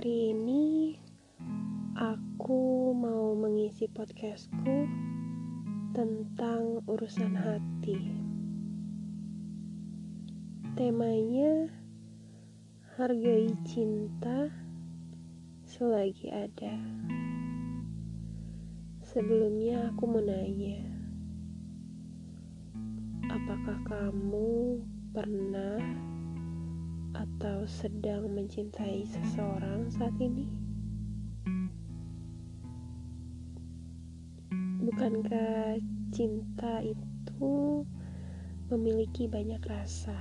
[0.00, 0.96] Hari ini
[1.92, 4.88] aku mau mengisi podcastku
[5.92, 8.00] tentang urusan hati.
[10.72, 11.68] Temanya
[12.96, 14.48] hargai cinta
[15.68, 16.80] selagi ada.
[19.04, 20.80] Sebelumnya aku mau nanya,
[23.28, 24.80] apakah kamu
[25.12, 25.76] pernah
[27.14, 30.46] atau sedang mencintai seseorang saat ini?
[34.80, 35.78] Bukankah
[36.14, 37.82] cinta itu
[38.70, 40.16] memiliki banyak rasa?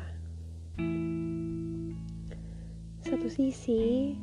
[3.02, 4.14] Satu sisi,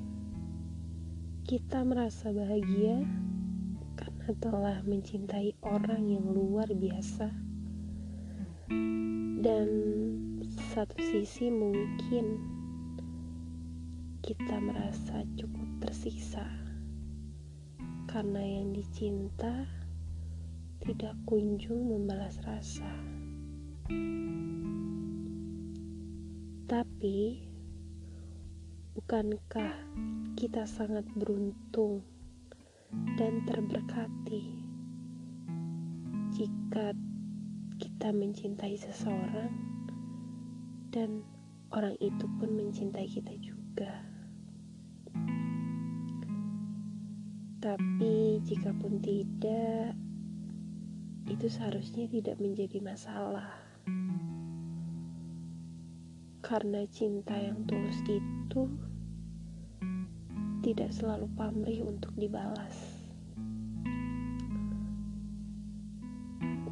[1.46, 3.02] kita merasa bahagia
[3.98, 7.30] karena telah mencintai orang yang luar biasa,
[9.42, 9.68] dan
[10.74, 12.55] satu sisi mungkin
[14.26, 16.42] kita merasa cukup tersiksa
[18.10, 19.70] karena yang dicinta
[20.82, 22.90] tidak kunjung membalas rasa.
[26.66, 27.38] Tapi,
[28.98, 29.70] bukankah
[30.34, 32.02] kita sangat beruntung
[33.14, 34.42] dan terberkati
[36.34, 36.90] jika
[37.78, 39.54] kita mencintai seseorang
[40.90, 41.22] dan
[41.70, 44.15] orang itu pun mencintai kita juga?
[47.66, 49.90] Tapi jikapun tidak,
[51.26, 53.58] itu seharusnya tidak menjadi masalah.
[56.46, 58.70] Karena cinta yang tulus itu
[60.62, 63.02] tidak selalu pamrih untuk dibalas.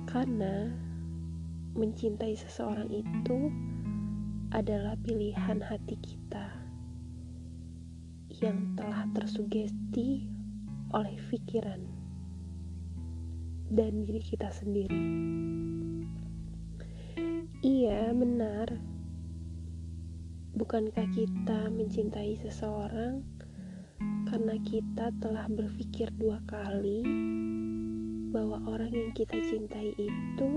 [0.06, 0.70] Karena
[1.74, 3.50] mencintai seseorang itu
[4.54, 6.54] adalah pilihan hati kita
[8.30, 10.33] yang telah tersugesti
[10.94, 11.82] oleh pikiran
[13.74, 15.02] dan diri kita sendiri.
[17.64, 18.78] Iya, benar.
[20.54, 23.26] Bukankah kita mencintai seseorang
[24.30, 27.02] karena kita telah berpikir dua kali
[28.30, 30.50] bahwa orang yang kita cintai itu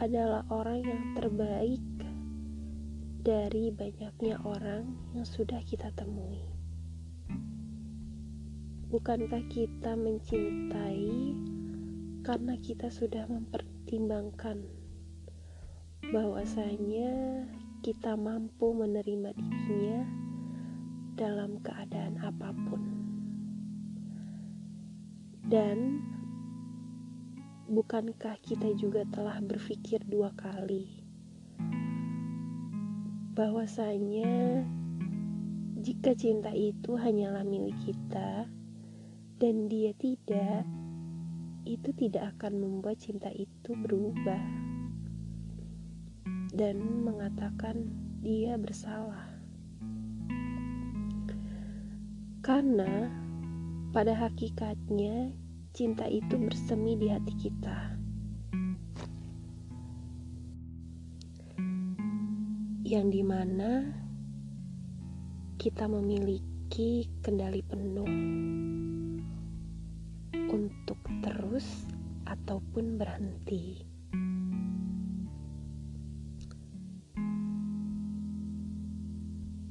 [0.00, 1.84] adalah orang yang terbaik
[3.24, 6.53] dari banyaknya orang yang sudah kita temui.
[8.88, 11.34] Bukankah kita mencintai
[12.24, 14.64] karena kita sudah mempertimbangkan
[16.12, 17.44] bahwasanya
[17.84, 20.00] kita mampu menerima dirinya
[21.16, 22.82] dalam keadaan apa pun.
[25.44, 26.00] Dan
[27.68, 31.04] bukankah kita juga telah berpikir dua kali
[33.34, 34.62] bahwasanya
[35.84, 38.46] jika cinta itu hanyalah milik kita,
[39.42, 40.62] dan dia tidak,
[41.64, 44.40] itu tidak akan membuat cinta itu berubah
[46.54, 47.90] dan mengatakan
[48.22, 49.26] dia bersalah.
[52.44, 53.10] Karena
[53.90, 55.32] pada hakikatnya
[55.74, 57.78] cinta itu bersemi di hati kita.
[62.84, 63.72] Yang di mana
[65.56, 68.63] kita memiliki kendali penuh
[70.52, 71.86] untuk terus
[72.28, 73.84] ataupun berhenti.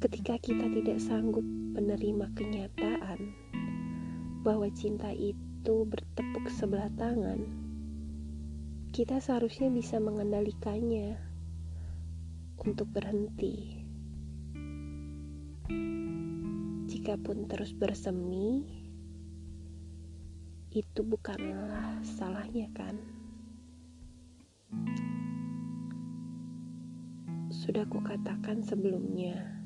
[0.04, 3.20] Ketika kita tidak sanggup menerima kenyataan
[4.44, 7.40] bahwa cinta itu bertepuk sebelah tangan,
[8.92, 11.16] kita seharusnya bisa mengendalikannya
[12.62, 13.82] untuk berhenti.
[16.92, 18.83] Jikapun terus bersemi,
[20.74, 22.98] itu bukanlah salahnya kan
[27.54, 29.62] sudah kukatakan sebelumnya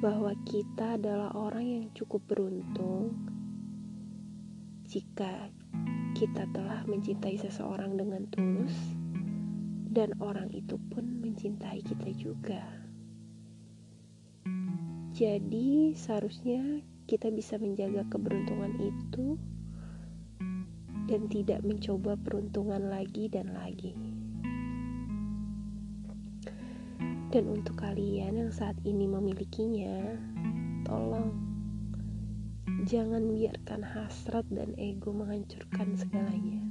[0.00, 3.12] bahwa kita adalah orang yang cukup beruntung
[4.88, 5.52] jika
[6.16, 8.72] kita telah mencintai seseorang dengan tulus
[9.92, 12.64] dan orang itu pun mencintai kita juga.
[15.12, 16.80] Jadi, seharusnya
[17.12, 19.36] kita bisa menjaga keberuntungan itu
[21.12, 23.92] dan tidak mencoba peruntungan lagi dan lagi.
[27.28, 30.16] Dan untuk kalian yang saat ini memilikinya,
[30.88, 31.36] tolong
[32.88, 36.64] jangan biarkan hasrat dan ego menghancurkan segalanya.